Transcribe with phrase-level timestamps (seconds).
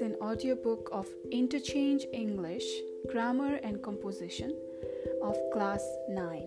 [0.00, 2.64] an audiobook of Interchange English,
[3.10, 4.56] Grammar and Composition
[5.22, 6.42] of Class 9.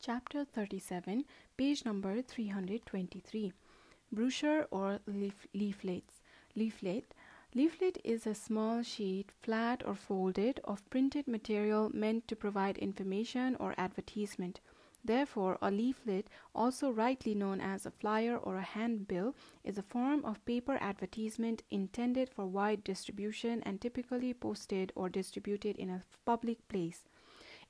[0.00, 1.24] Chapter 37,
[1.56, 3.52] page number 323.
[4.12, 6.20] Brochure or leaf- leaflets.
[6.54, 7.14] Leaflet.
[7.54, 13.56] Leaflet is a small sheet, flat or folded, of printed material meant to provide information
[13.56, 14.60] or advertisement.
[15.04, 19.34] Therefore, a leaflet, also rightly known as a flyer or a handbill,
[19.64, 25.76] is a form of paper advertisement intended for wide distribution and typically posted or distributed
[25.76, 27.02] in a public place.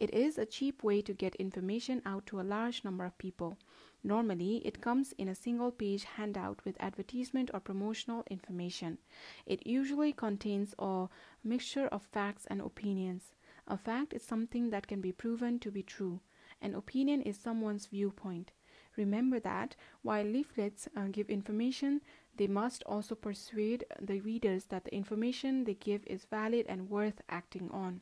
[0.00, 3.58] It is a cheap way to get information out to a large number of people.
[4.02, 8.98] Normally, it comes in a single page handout with advertisement or promotional information.
[9.44, 11.08] It usually contains a
[11.44, 13.34] mixture of facts and opinions.
[13.68, 16.20] A fact is something that can be proven to be true.
[16.62, 18.52] An opinion is someone's viewpoint.
[18.96, 22.00] Remember that while leaflets uh, give information,
[22.36, 27.20] they must also persuade the readers that the information they give is valid and worth
[27.28, 28.00] acting on.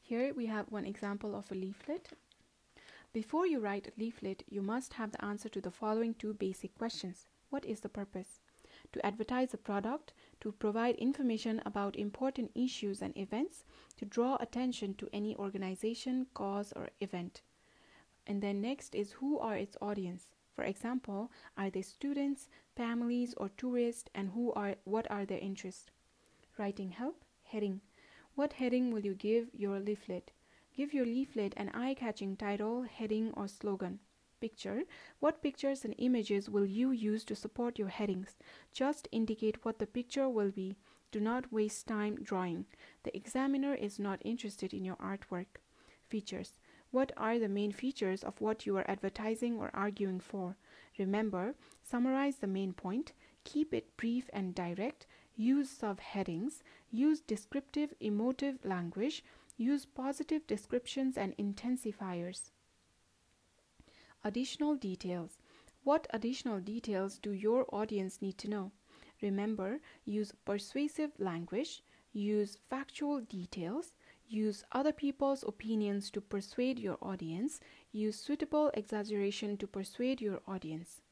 [0.00, 2.08] Here we have one example of a leaflet.
[3.12, 6.76] Before you write a leaflet, you must have the answer to the following two basic
[6.76, 7.26] questions.
[7.50, 8.40] What is the purpose?
[8.92, 13.64] To advertise a product, to provide information about important issues and events,
[13.96, 17.42] to draw attention to any organization, cause, or event.
[18.26, 20.26] And then next is who are its audience?
[20.56, 25.92] For example, are they students, families, or tourists, and who are what are their interests?
[26.58, 27.80] Writing help, heading.
[28.34, 30.32] What heading will you give your leaflet?
[30.74, 34.00] Give your leaflet an eye-catching title, heading, or slogan.
[34.42, 34.82] Picture.
[35.20, 38.36] What pictures and images will you use to support your headings?
[38.72, 40.74] Just indicate what the picture will be.
[41.12, 42.66] Do not waste time drawing.
[43.04, 45.60] The examiner is not interested in your artwork.
[46.08, 46.58] Features.
[46.90, 50.56] What are the main features of what you are advertising or arguing for?
[50.98, 51.54] Remember,
[51.84, 53.12] summarize the main point,
[53.44, 59.24] keep it brief and direct, use subheadings, use descriptive emotive language,
[59.56, 62.50] use positive descriptions and intensifiers.
[64.24, 65.38] Additional details.
[65.84, 68.70] What additional details do your audience need to know?
[69.20, 73.94] Remember, use persuasive language, use factual details,
[74.28, 81.02] use other people's opinions to persuade your audience, use suitable exaggeration to persuade your audience.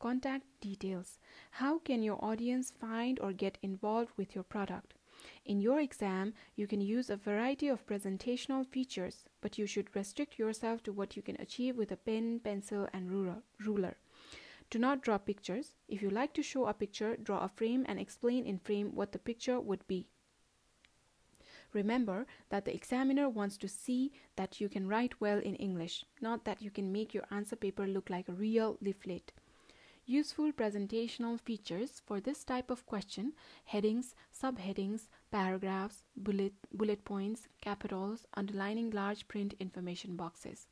[0.00, 1.18] Contact details.
[1.52, 4.94] How can your audience find or get involved with your product?
[5.48, 10.38] In your exam, you can use a variety of presentational features, but you should restrict
[10.38, 13.96] yourself to what you can achieve with a pen, pencil, and ruler.
[14.68, 15.74] Do not draw pictures.
[15.88, 19.12] If you like to show a picture, draw a frame and explain in frame what
[19.12, 20.06] the picture would be.
[21.72, 26.44] Remember that the examiner wants to see that you can write well in English, not
[26.44, 29.32] that you can make your answer paper look like a real leaflet.
[30.10, 33.34] Useful presentational features for this type of question
[33.66, 40.66] headings, subheadings, paragraphs, bullet, bullet points, capitals, underlining large print information boxes.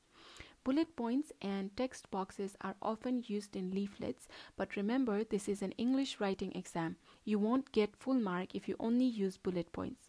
[0.65, 4.27] Bullet points and text boxes are often used in leaflets,
[4.57, 6.97] but remember this is an English writing exam.
[7.27, 10.09] You won't get full mark if you only use bullet points.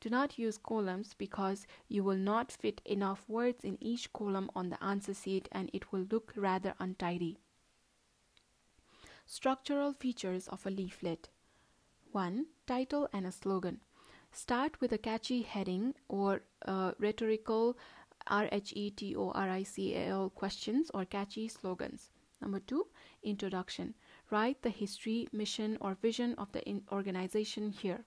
[0.00, 4.68] Do not use columns because you will not fit enough words in each column on
[4.70, 7.40] the answer sheet and it will look rather untidy.
[9.30, 11.28] Structural features of a leaflet
[12.12, 12.46] 1.
[12.66, 13.78] Title and a slogan.
[14.32, 17.76] Start with a catchy heading or uh, rhetorical
[18.26, 22.08] R H E T O R I C A L questions or catchy slogans.
[22.40, 22.86] Number two,
[23.22, 23.92] introduction.
[24.30, 28.06] Write the history, mission, or vision of the organization here.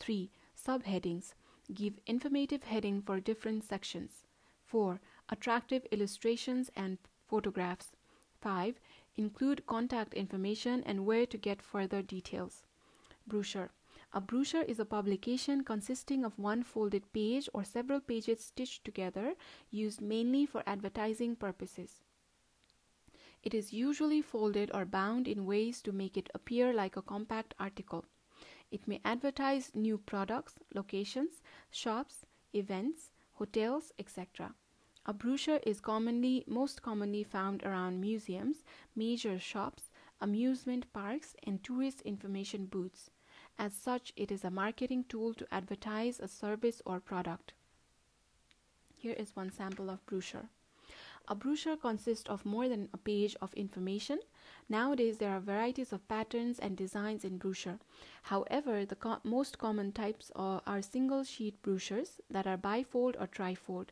[0.00, 1.34] Three, subheadings.
[1.74, 4.24] Give informative heading for different sections.
[4.64, 6.96] Four, attractive illustrations and
[7.28, 7.92] photographs.
[8.40, 8.80] Five,
[9.16, 12.62] include contact information and where to get further details.
[13.26, 13.70] Brochure.
[14.12, 19.34] A brochure is a publication consisting of one folded page or several pages stitched together,
[19.70, 22.00] used mainly for advertising purposes.
[23.42, 27.54] It is usually folded or bound in ways to make it appear like a compact
[27.58, 28.04] article.
[28.70, 32.24] It may advertise new products, locations, shops,
[32.54, 34.54] events, hotels, etc.
[35.06, 38.64] A brochure is commonly most commonly found around museums,
[38.96, 39.90] major shops,
[40.20, 43.10] amusement parks, and tourist information booths.
[43.58, 47.52] As such, it is a marketing tool to advertise a service or product.
[48.96, 50.48] Here is one sample of brochure.
[51.26, 54.20] A brochure consists of more than a page of information.
[54.68, 57.78] Nowadays, there are varieties of patterns and designs in brochure.
[58.24, 63.26] However, the co most common types are, are single sheet brochures that are bifold or
[63.26, 63.88] trifold.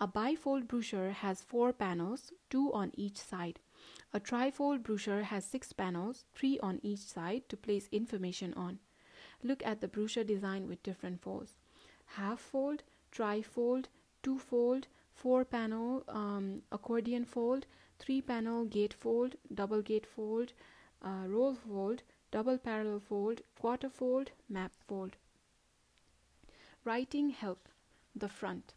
[0.00, 3.60] A bifold brochure has four panels, two on each side.
[4.12, 8.80] A trifold brochure has six panels, three on each side, to place information on.
[9.44, 11.54] Look at the brochure design with different folds.
[12.16, 12.82] Half fold,
[13.12, 13.86] trifold,
[14.22, 14.88] two fold,
[15.22, 17.64] four panel um, accordion fold,
[18.00, 20.52] three panel gate fold, double gate fold,
[21.00, 22.02] uh, roll fold,
[22.32, 25.16] double parallel fold, quarter fold, map fold.
[26.84, 27.68] Writing help
[28.16, 28.74] the front.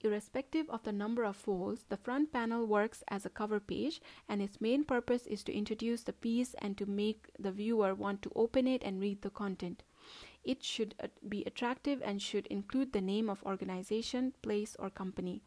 [0.00, 4.40] Irrespective of the number of folds, the front panel works as a cover page and
[4.40, 8.32] its main purpose is to introduce the piece and to make the viewer want to
[8.34, 9.82] open it and read the content.
[10.42, 15.42] It should uh, be attractive and should include the name of organization, place, or company.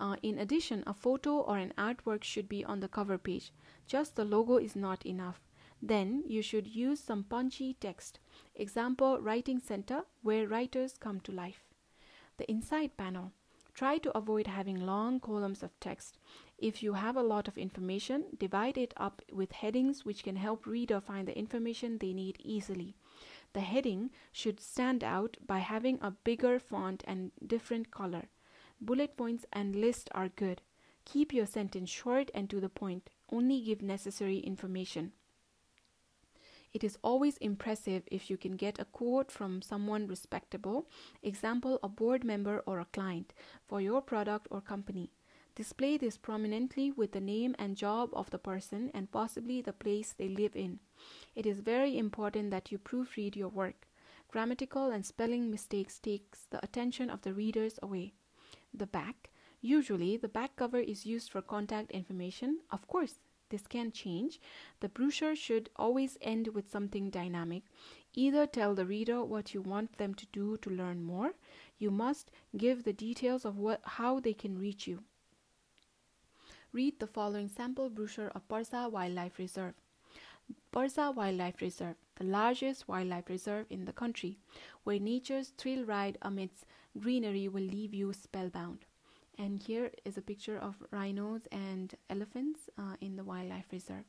[0.00, 3.52] Uh, in addition, a photo or an artwork should be on the cover page.
[3.86, 5.42] Just the logo is not enough.
[5.82, 8.18] Then you should use some punchy text.
[8.54, 11.64] Example Writing Center, where writers come to life.
[12.38, 13.32] The inside panel.
[13.74, 16.18] Try to avoid having long columns of text.
[16.58, 20.66] If you have a lot of information, divide it up with headings which can help
[20.66, 22.96] reader find the information they need easily.
[23.52, 28.28] The heading should stand out by having a bigger font and different color.
[28.80, 30.62] Bullet points and list are good.
[31.04, 33.10] Keep your sentence short and to the point.
[33.30, 35.12] Only give necessary information.
[36.72, 40.88] It is always impressive if you can get a quote from someone respectable,
[41.22, 43.32] example, a board member or a client,
[43.66, 45.10] for your product or company.
[45.56, 50.14] Display this prominently with the name and job of the person and possibly the place
[50.16, 50.78] they live in.
[51.34, 53.88] It is very important that you proofread your work.
[54.28, 58.12] Grammatical and spelling mistakes takes the attention of the readers away.
[58.72, 59.30] The back.
[59.60, 62.60] Usually the back cover is used for contact information.
[62.70, 63.16] Of course,
[63.50, 64.40] this can change.
[64.80, 67.64] The brochure should always end with something dynamic.
[68.14, 71.32] Either tell the reader what you want them to do to learn more.
[71.78, 75.02] You must give the details of what, how they can reach you.
[76.72, 79.74] Read the following sample brochure of Parsa Wildlife Reserve.
[80.72, 84.38] Parsa Wildlife Reserve, the largest wildlife reserve in the country,
[84.84, 86.66] where nature's thrill ride amidst
[86.98, 88.84] greenery will leave you spellbound
[89.40, 94.04] and here is a picture of rhinos and elephants uh, in the wildlife reserve.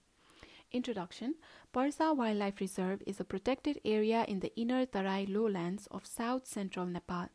[0.74, 1.36] Introduction
[1.74, 6.86] Parsa Wildlife Reserve is a protected area in the inner Tarai lowlands of south central
[6.86, 7.28] Nepal.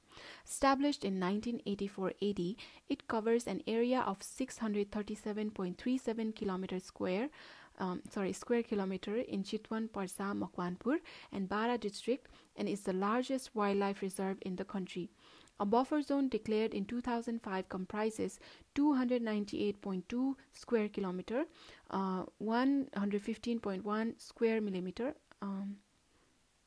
[0.46, 2.54] Established in 1984 AD,
[2.88, 7.28] it covers an area of 637.37 km square,
[7.78, 10.98] um, sorry, square kilometer in Chitwan, Parsa, Makwanpur,
[11.32, 15.10] and Bara district, and is the largest wildlife reserve in the country.
[15.58, 18.38] A buffer zone declared in 2005 comprises
[18.74, 21.44] 298.2 square kilometer,
[21.90, 25.76] uh, 115.1 square millimeter, um,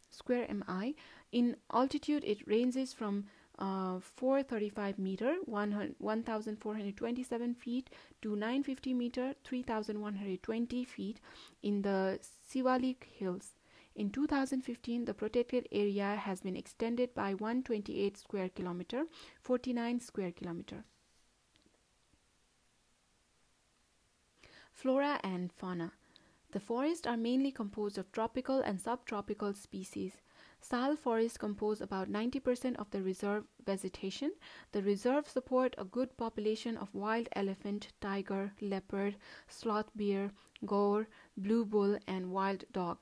[0.10, 0.96] square mi.
[1.32, 3.26] In altitude, it ranges from
[3.60, 7.90] uh, 435 meter, 1,427 feet
[8.22, 11.20] to 950 meter, 3,120 feet
[11.62, 12.20] in the
[12.50, 13.52] Siwalik Hills.
[13.96, 19.04] In 2015, the protected area has been extended by 128 square kilometer,
[19.42, 20.86] 49 square kilometer.
[24.72, 25.92] Flora and fauna.
[26.52, 30.14] The forests are mainly composed of tropical and subtropical species.
[30.62, 34.32] Sal forests compose about 90% of the reserve vegetation.
[34.72, 39.16] The reserve support a good population of wild elephant, tiger, leopard,
[39.48, 40.32] sloth bear,
[40.66, 42.98] gaur, blue bull, and wild dog.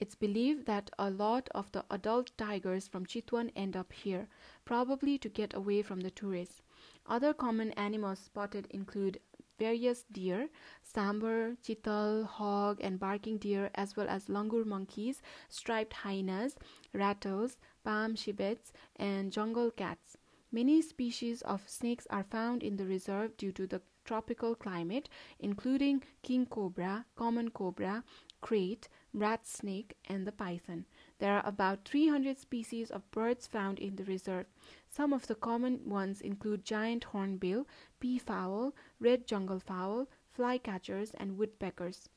[0.00, 4.26] It's believed that a lot of the adult tigers from Chitwan end up here,
[4.64, 6.62] probably to get away from the tourists.
[7.06, 9.20] Other common animals spotted include
[9.62, 10.48] various deer,
[10.82, 16.56] sambar, chital, hog, and barking deer, as well as langur monkeys, striped hyenas,
[16.92, 20.16] ratels, palm civets, and jungle cats.
[20.50, 26.02] Many species of snakes are found in the reserve due to the tropical climate, including
[26.22, 28.02] king cobra, common cobra,
[28.42, 30.84] krait, rat snake, and the python.
[31.22, 34.46] There are about 300 species of birds found in the reserve.
[34.90, 37.68] Some of the common ones include giant hornbill,
[38.00, 42.08] peafowl, red jungle fowl, flycatchers, and woodpeckers.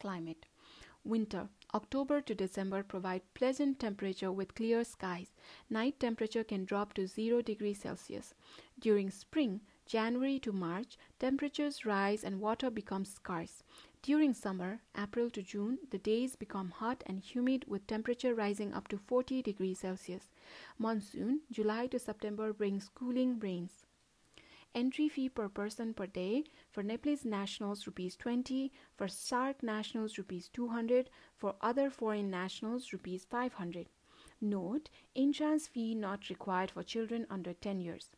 [0.00, 0.46] Climate
[1.04, 5.32] Winter October to December provide pleasant temperature with clear skies.
[5.70, 8.34] Night temperature can drop to 0 degrees Celsius.
[8.76, 9.60] During spring,
[9.92, 13.62] January to March, temperatures rise and water becomes scarce.
[14.00, 18.88] During summer, April to June, the days become hot and humid with temperature rising up
[18.88, 20.30] to 40 degrees Celsius.
[20.78, 23.84] Monsoon, July to September brings cooling rains.
[24.74, 30.48] Entry fee per person per day for Nepalese nationals rupees 20, for SAARC nationals rupees
[30.54, 33.88] 200, for other foreign nationals rupees 500.
[34.42, 38.10] Note, entrance fee not required for children under 10 years.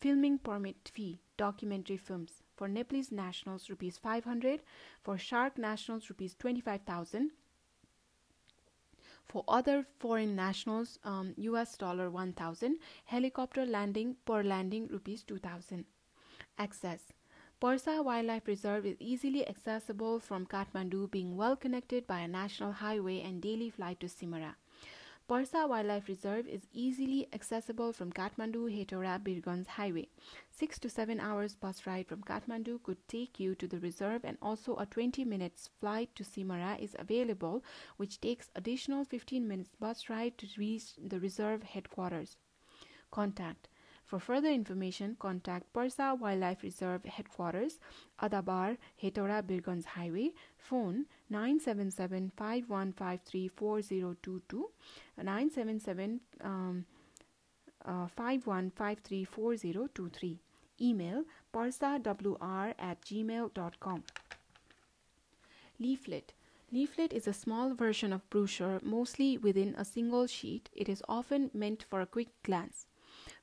[0.00, 4.60] Filming permit fee, documentary films For Nepalese nationals, rupees 500.
[5.04, 7.30] For SAARC nationals, rupees 25,000.
[9.26, 12.78] For other foreign nationals, um, US dollar 1000.
[13.04, 15.84] Helicopter landing per landing, rupees 2000.
[16.58, 17.12] Access.
[17.60, 23.20] Parsa Wildlife Reserve is easily accessible from Kathmandu, being well connected by a national highway
[23.20, 24.56] and daily flight to Simara.
[25.28, 30.08] Parsa Wildlife Reserve is easily accessible from Kathmandu Hetauda Birganj Highway.
[30.52, 34.38] 6 to 7 hours bus ride from Kathmandu could take you to the reserve and
[34.40, 37.62] also a 20 minutes flight to Simara is available
[37.98, 42.38] which takes additional 15 minutes bus ride to reach the reserve headquarters.
[43.10, 43.68] Contact
[44.08, 47.78] for further information, contact Parsa Wildlife Reserve Headquarters,
[48.22, 54.70] Adabar, Hetauda Birganj Highway, phone 977 5153 4022,
[55.22, 56.86] 977 um,
[57.84, 60.38] uh, 51534023.
[60.80, 64.04] Email parsawr at gmail.com.
[65.78, 66.32] Leaflet
[66.72, 70.70] Leaflet is a small version of brochure, mostly within a single sheet.
[70.74, 72.86] It is often meant for a quick glance.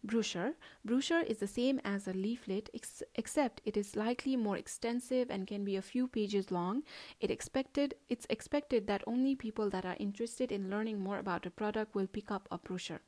[0.06, 0.54] Brochure.
[0.84, 5.48] Brochure is the same as a leaflet ex- except it is slightly more extensive and
[5.48, 6.84] can be a few pages long.
[7.20, 11.50] It expected it's expected that only people that are interested in learning more about a
[11.50, 13.02] product will pick up a brochure.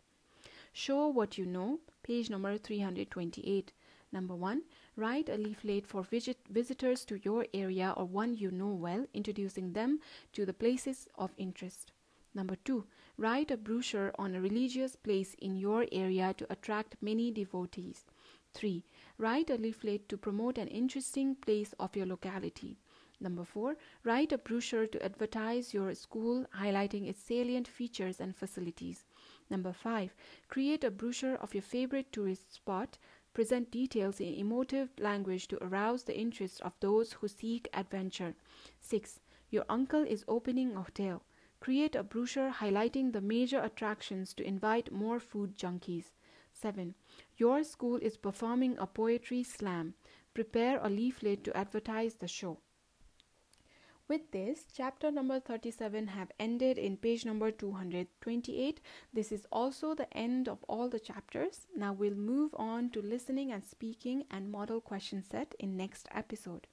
[0.74, 3.74] Show what you know, page number 328.
[4.12, 4.62] Number 1.
[4.96, 9.74] Write a leaflet for visit- visitors to your area or one you know well, introducing
[9.74, 10.00] them
[10.34, 11.92] to the places of interest.
[12.34, 12.86] Number 2.
[13.20, 18.06] Write a brochure on a religious place in your area to attract many devotees.
[18.54, 18.84] 3.
[19.18, 22.78] Write a leaflet to promote an interesting place of your locality.
[23.20, 23.76] Number 4.
[24.04, 29.06] Write a brochure to advertise your school, highlighting its salient features and facilities.
[29.50, 30.14] Number 5.
[30.48, 33.00] Create a brochure of your favorite tourist spot.
[33.34, 38.36] Present details in emotive language to arouse the interest of those who seek adventure.
[38.82, 39.20] 6.
[39.50, 41.24] Your uncle is opening a hotel.
[41.60, 46.12] Create a brochure highlighting the major attractions to invite more food junkies.
[46.54, 46.96] 7.
[47.38, 49.94] Your school is performing a poetry slam.
[50.34, 52.60] Prepare a leaflet to advertise the show.
[54.08, 58.80] With this, chapter number 37 have ended in page number 228.
[59.12, 61.68] This is also the end of all the chapters.
[61.76, 66.68] Now we'll move on to listening and speaking and model question set in next episode.